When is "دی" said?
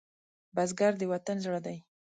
1.65-1.77